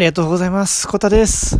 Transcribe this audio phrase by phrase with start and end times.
[0.00, 0.88] ありがとうございます。
[0.88, 1.58] コタです。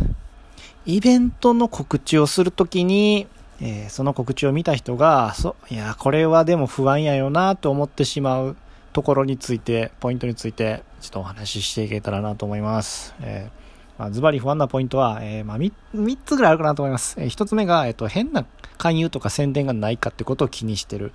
[0.87, 3.27] イベントの告知をするときに、
[3.61, 8.55] えーその告知を見た人が、そいや、これはでも不安やよなと思ってしまう
[8.93, 13.13] ところについて、ポイントについて、ちょっとお話ししていけたらなと思います。
[13.21, 17.17] えーまあ、ズバリ不安なポイントは、えーまあ、3, 3つぐらいあるかなと思います。
[17.19, 18.43] え1つ目が、えっ、と、変な
[18.79, 21.11] 勧誘とか宣伝がないかってことを気にしてる。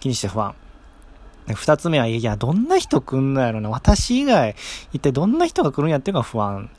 [0.00, 0.54] 気にして不安。
[1.48, 3.68] 二つ目は、いや、どんな人来んのやろな。
[3.68, 4.54] 私以外、
[4.92, 6.70] 一体どんな人が来るんやっていうのが不安。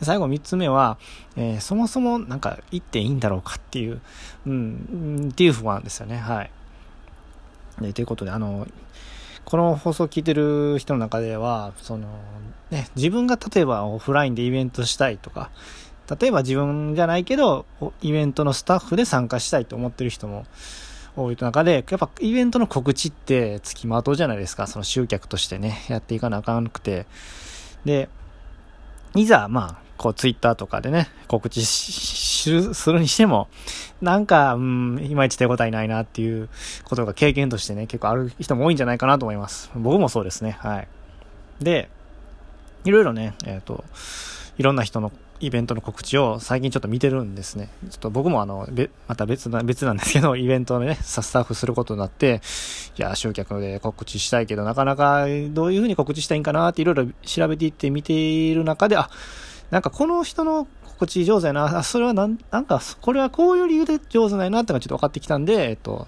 [0.00, 0.98] 最後三つ目は、
[1.36, 4.00] えーそもそもなんか行っていいんだろうかっていう、
[4.46, 6.16] うん、っていう不安ですよね。
[6.16, 6.50] はい。
[7.80, 8.66] でということで、あの、
[9.44, 12.08] この放送を聞いてる人の中では、その、
[12.70, 15.50] ね、自分が例えばオフラインでイベントしたいとか、
[16.20, 17.64] 例えば自分じゃないけど、
[18.02, 20.46] イベントのスタッフで参加したいと思ってる人も
[21.16, 24.66] 多い中で、やっぱイベントの告知って付きまとうじゃないですか。
[24.66, 27.06] その集客としてね、やっていかなあかんくて。
[27.84, 28.08] で、
[29.14, 33.48] いざ、まあ、こう、ツイッターとかでね、告知しするにしても、
[34.00, 36.48] なんか、うん、いまいち手応えないなっていう
[36.84, 39.70] ことが経験としてね、結構ある人も多いんじゃないかなと思います。
[39.74, 40.88] 僕もそうですね、はい。
[41.60, 41.90] で、
[42.84, 43.84] いろいろね、えっ、と、
[44.58, 47.68] いろんな人のイベントの告知を最近ちょっと見てるんですね。
[47.90, 52.40] ちょっと僕もあの、べまた別な、別なんですけど、 イベントでね、スタッフすることになって、
[52.96, 59.10] いや、集客で告知したいけど、なかなかどういうふうに告知したいんかなっていろいろ調べていって見ている中で、あ、
[59.72, 66.06] なんかこの人の告知上手やな、あ、それはなん、なんか、これはこういう理由で上手ないなってのがちょっと分かってきたんで、えっと、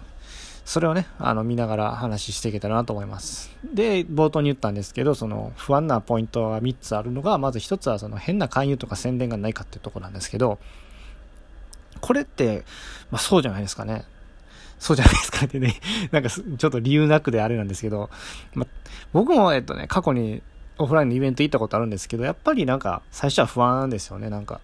[0.64, 3.50] それをね、あの、見ながら話していけたらなと思います。
[3.74, 10.58] で、冒頭に言ったんですけど、その、不安なポイントが3つあるのが、まず1つは、その、変な勧誘とか宣伝がないかっていうところなんですけど、
[12.00, 12.64] これって、
[13.10, 14.04] まあ、そうじゃないですかね。
[14.78, 15.74] そうじゃないですかってね、
[16.12, 18.08] なんか、ちょっと理由なくであれなんですけど、
[18.54, 20.42] まあ、僕も、えっとね、過去に
[20.78, 24.60] オフラインのイベント行ったことあるんですけど、やっぱりなんか、最初は不安ですよね、なんか。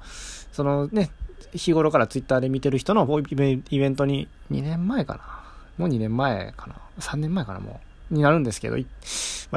[0.53, 1.11] そのね、
[1.55, 3.55] 日頃からツイッターで見てる人のイベ
[3.89, 5.40] ントに2年前かな。
[5.81, 6.77] もう2年前かな。
[6.99, 7.81] 3年前かな、も
[8.11, 8.15] う。
[8.15, 8.83] になるんですけど、ま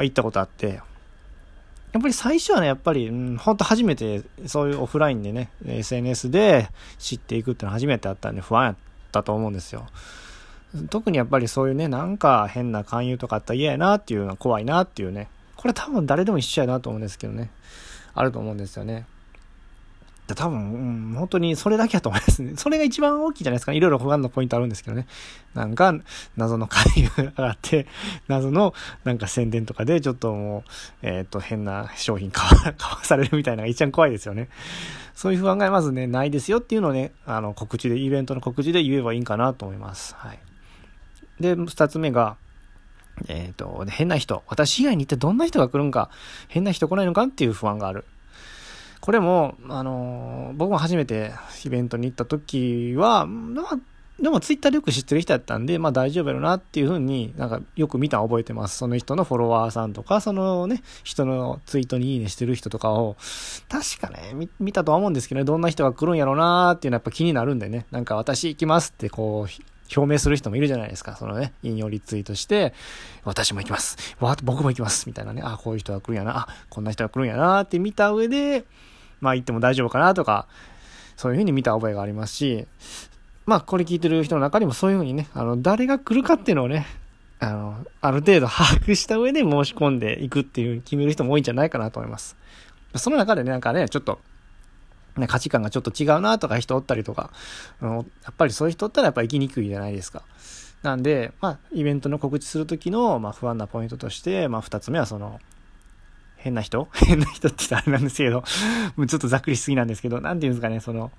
[0.00, 0.80] あ、行ったことあって。
[1.92, 8.76] やっぱり最初はね、やっぱり、うん、本当初めて、そういうオフラインでね、SNS で知っていくっていうのは初めてあったんで不安やっ
[9.12, 9.86] たと思うんですよ。
[10.88, 15.28] 特にやっぱりそういうね、なんか変な勧誘とかあったら嫌やなっていうのは怖いなっていうね。
[15.56, 17.50] これ多分誰でも一緒やなと思うんですけどね。
[18.14, 19.06] あると思うんですよね。
[20.26, 22.54] で多分、うん、本当にそれだけやと思いますね。
[22.56, 23.72] それが一番大きいじゃないですか。
[23.72, 25.06] いろいろ不安のポイントあるんですけどね。
[25.52, 25.94] なんか、
[26.36, 27.86] 謎の勧誘があって、
[28.26, 28.74] 謎の
[29.04, 30.70] なんか宣伝とかでちょっともう、
[31.02, 34.48] えっ、と、変な商品買わ 買わされるみたいなのが一番怖いですよね。
[35.14, 40.14] そういう不安がまずね、ないですよっていうのをね、あの、告知で、イベントの告知で言えばいいんかなと思います。
[40.16, 40.38] はい。
[41.38, 42.36] で、二つ目が、
[43.28, 44.42] えっ、と、変な人。
[44.48, 46.08] 私以外に一体どんな人が来るんか、
[46.48, 48.04] 変な人来ないのかっていう不安がある。
[49.04, 51.32] これも、あのー僕も初めて
[51.64, 53.78] イベントに行った時は、まあ、
[54.18, 58.78] でもツイッターでよく知ってる人やったんで、まあ大丈夫やろなっていうふうになんかよく見たの覚えてます。
[58.78, 63.16] その人のフォロワーさんとか、そのね、人のツイートにいいねしてる人とかを、
[63.68, 69.62] 確かね、見たとは思うんですけどね、どんな人が来るんやろなっていうのはやっぱ気になるんでね、なんか私行きますってこう、
[69.94, 71.14] 表明する人もいるじゃないですか。
[71.16, 72.72] そのね、引用リツイートして、
[73.24, 74.16] 私も行きます。
[74.18, 75.06] わ僕も行きます。
[75.06, 75.42] みたいなね。
[75.44, 76.38] あ、こういう人が来るんやな。
[76.38, 78.64] あ、こんな人が来るんやなって見た上で、
[79.24, 80.46] まあ行っても大丈夫かなとか、
[81.16, 82.66] そういうふうに見た覚えがありますし、
[83.46, 86.86] まあこれ聞いてる人の中にもそういうふうにね、あの、誰が来るかっていうのをね、
[87.40, 92.36] あの、ある程度把握した上で申し込んでいくっていう決める人も多いんじゃないかなと思います。
[92.94, 94.20] その中でね、なんかね、ちょっと、
[95.16, 97.30] ね、価値観がちょっと違うなとか人おったりとか、
[97.80, 100.22] あのやっぱりそういう人おったらやっぱ生きにくいじゃないですか。
[100.82, 105.40] なんで、まあ、イベントの告知するときの、まあ、不安なポイントとして、まあ、二つ目はその、
[106.44, 106.86] 変な人？
[106.92, 108.44] 変な人って言ったらあれなんですけど、
[108.96, 111.10] もうちょっとざっくりしすぎなんですけど、なんていうんですかね、その、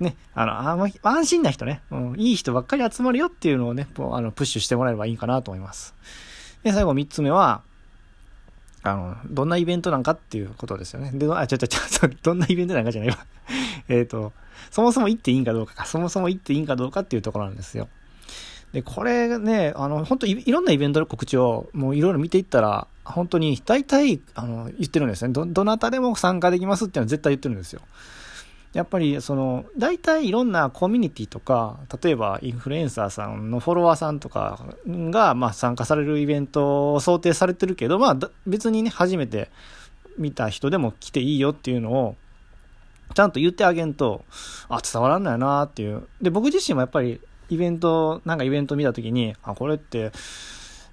[0.00, 5.94] ね、あの、あま安心な人ね、うん、いい人ばっかり集まるよっていうのをね、こうあの、プッシュしてもらえればいいかなと思います。
[6.64, 7.62] で、最後三つ目は、
[8.82, 11.12] あの、どんなイベントなんかっていうことですよね。
[11.14, 13.18] で、あ、ちょちょちょ、どんなイベントなんかじゃないわ。
[13.88, 14.32] えっと、
[14.72, 17.88] そもそも行っていいんかどうかか、そもそも行っていいんかどうかっていうところなんですよ。
[18.72, 25.32] で、これね、あの、本当いいろんなイベントの告知をもういろいろ見ていったら、本当に大体、あの、言ってるんですね。
[25.32, 27.82] ど、どなたでも参加できますっていうのは絶対言ってるんですよ。
[28.72, 39.48] やっぱり、その、大体いろんなコミュニティとか、例えばインフルエンサーさんのフォロワーさんとかが、まあ参加されるイベントを想定されてるけど、まあ別にね、初めて
[40.18, 42.16] 見た人でも来ていいよっていうのを、
[43.14, 44.24] ちゃんと言ってあげんと、
[44.68, 46.08] あ、伝わらんのやなっていう。
[46.20, 50.10] で、僕自身もやっぱり、イベント、なんかイベント見たときに、あ、これって、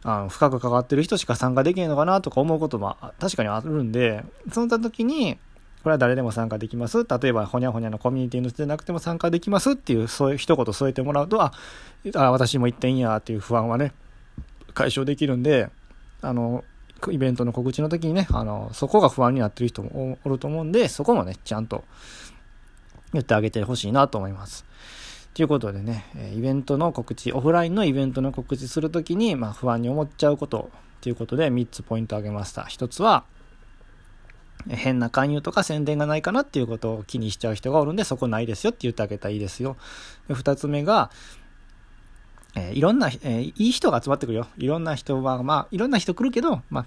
[0.04, 5.38] あの深く関わってる人しか参加できへんのかなとか思うことも確かにあるんで、その時に、
[5.84, 7.06] これは誰でも参加できます。
[7.06, 11.54] 例えば、ほにゃほにゃのコミュニティの人でなくても参加できますっていう、そういう一言添えてもらうと、あ、
[12.16, 13.94] あ私も行ってんやっていう不安はね、
[14.76, 15.70] 解消できるんで、
[16.22, 16.64] あの、
[17.10, 21.84] イベントの告知の時にね、あの、そこが不安になってる人もおると思うんで、そこもね、ちゃんと
[23.14, 24.66] 言ってあげてほしいなと思います。
[25.34, 26.06] ということでね、
[26.36, 30.70] イベントの告知、オフラインのイベントの告知するときに、まあ、不安に思っちゃうこと
[31.00, 32.64] ということで3つポイントを挙げました。
[32.64, 33.24] 1つは、
[34.68, 39.78] 変な勧誘とか宣伝がないかなっていうことを気にしちゃう人がおるんで、そこないですよって言ってあげたらいいですよ。
[40.28, 41.12] で2つ目が、
[42.56, 44.48] えー、いろんな、えー、いい人が集まってくるよ。
[44.58, 46.86] いろんな人は、まあ、いろんな人来るけど、まあ、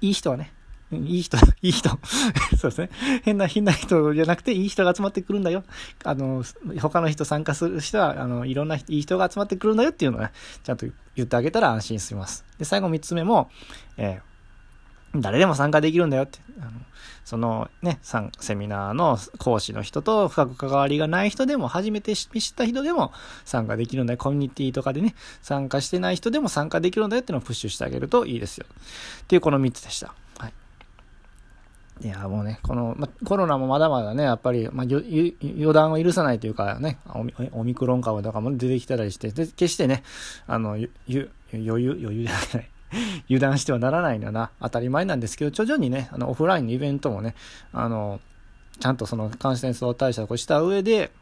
[0.00, 0.52] いい人はね、
[0.96, 1.90] いい人、 いい人。
[2.58, 2.90] そうですね。
[3.22, 5.64] 変な、変な人じゃなくて、いい人が集まってくるんだよ。
[6.04, 6.44] あの、
[6.80, 10.86] 他の人参加する人は、あの、いろんな、いい人が集まってくるんだよっていうのをね、ちゃんと
[11.16, 12.44] 言ってあげたら安心します。
[12.58, 13.50] で、最後三つ目も、
[13.96, 14.32] えー
[15.14, 16.38] 誰でも参加できるんだよって。
[16.60, 16.70] あの
[17.24, 23.12] そのね、セミナーの講師の人と深く関わりがない人でも、初めて知った人でも
[23.44, 24.18] 参加できるんだよ。
[24.18, 28.66] コミュニティとかでね、参加してない人でも参加できるんだよっていうのをプッシュしてあげるといいですよ。
[28.68, 30.14] っていうこの3つでした。
[32.02, 36.98] いや、もうね、この、ま、コロナもまだまだね、やっぱり、ま、予断を許さないというかね、
[37.52, 40.02] オミクロン株とかも出てきたりして、で決してね、
[40.46, 42.68] あの、余裕、余裕じゃない。
[43.26, 47.34] 油断してはならないのな、当たり前なんですけど、徐々にね、あの、オフラインのイベントもね、
[47.72, 48.20] あの、
[48.80, 51.12] ちゃんとその感染症対策をした上で、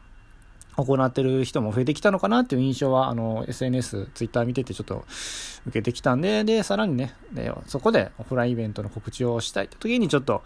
[0.85, 5.05] 行ってる人も増えてきたのかなっていう印象は、あの、SNS、ツイッター見ててちょっと
[5.67, 10.43] 受けてきたんで、で、さらにね、でそこでオフラインイベントの告知をしたいって時にちょっと、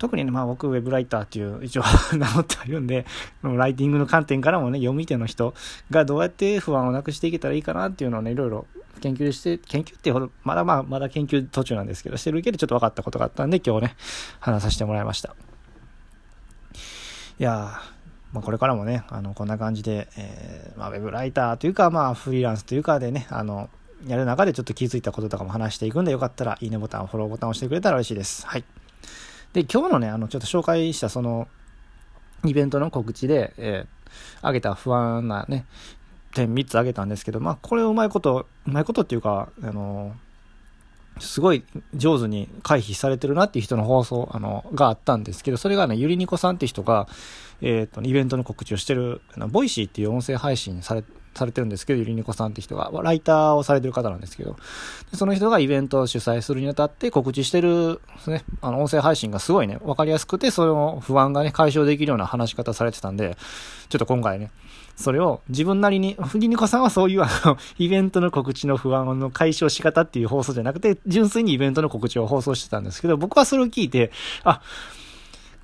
[0.00, 1.82] 特にね、まあ僕、ウェブライターっていう一応
[2.12, 3.04] 名乗ってはいるんで、
[3.44, 5.54] ライティングの観点からもね、読み手の人
[5.90, 8.66] がどうやって不安をなくしていけたらいいかなっていうのをね、いろいろ
[9.02, 13.96] 研究して、研究ってほど、まだまあ、まだ研究途中なんですけど、してるけどちょっと分かったことがあったんで、今日ね、
[14.40, 15.34] 話させてもらいました。
[17.38, 17.99] いやー、
[18.32, 23.68] まあ、これからもね、あの、こんな感じで、えー、まあ、ウェブライターというか、まあ、フリーランスというかでね、あの、
[24.06, 28.46] やる中でちょっと気づいたこととかも話していくんで、よかったら、いいねボタン、フォローボタンを押してくれたら嬉しいです。
[28.46, 28.64] はい。
[29.52, 31.48] で、今日のね、あの、ちょっと紹介したその、
[32.44, 35.66] イベントの告知で、えー、挙げた不安なね、
[36.34, 40.14] 点3つ挙げたんですけど、まあ、これうまいこと、うまいことっていうか、あの
[41.20, 41.62] すごい
[41.94, 47.08] 上手に回避されてるなっていう人の放送、あの、があったんですけど、それがね、ゆりにこさんっていう人が、
[47.60, 54.56] えっ、ー、と、イベントの告知をしてる、 Voicy っていう音声配信され、されてるんですけど、ゆりにこさんって人が、ライターをされてる方なんですけど、
[55.14, 63.36] その人がイベントを主催するにあたって告知してる、ね、あの、音声配信がすごいね、わかりやすくて、その不安がね、解消できるような話し方されてたんで、
[63.88, 64.50] ちょっと今回ね、
[65.00, 74.12] それを自分なりに、ゆりにこさんはそういうあの、 イベントの告知の不安の解消仕方っていう放送じゃなくて、純粋にイベントの告知を放送してたんですけど、僕はそれを聞いて、
[74.44, 74.60] あ、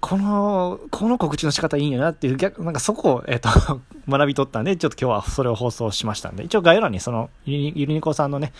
[0.06, 8.52] この、この告知の仕方いいんやなっていう、逆、なんかそこを、えっ、ー、と、 学び取ったんで、ちょっと今日はそれを放送しましたんで、一応概要欄にその、ゆりにこさんのね、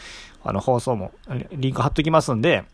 [0.42, 1.12] あの、放送も、
[1.52, 2.64] リンク貼っときますんで、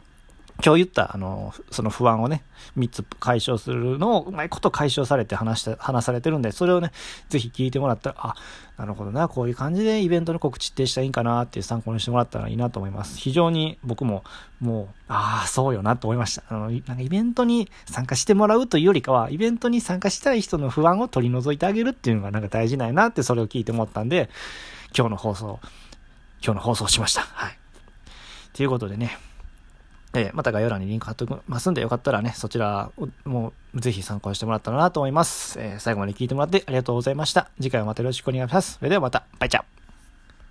[0.64, 2.44] 今日言った、あの、その不安をね、
[2.78, 6.92] 3つ解消するのをうまいこと解消されて話して、話されてるんで、それをね、
[7.28, 8.34] ぜひ聞いてもらったら、あ、
[8.76, 13.18] なるほどな、こういう感じでイベントの告知ってしたらいいんかなっていう参考にしてもらったらいいなと思います。
[13.18, 14.24] 非常に僕も、
[14.60, 16.44] もう、ああ、そうよなと思いました。
[16.48, 24.30] あの、なんかイベントに参加してもらうというよりかは、イベントに参加したい人の不安を取り除いてあげるっていうのがなんか大事なんやなって、それを聞いて思ったんで、
[24.96, 25.58] 今日の放送、
[26.44, 27.22] 今日の放送しました。
[27.22, 27.58] はい。
[28.52, 29.18] ということでね、
[30.14, 32.90] えー、また概要欄にリンク貼っておきますんで、よかったらね、そちら
[33.24, 35.58] もぜひ参考にしてもらったらなと思います。
[35.58, 37.50] えー、最後まで聞いてもらってありがとうございました。
[37.56, 38.74] 次回もまたよろしくお願いします。
[38.74, 39.81] それではまた、バイチャー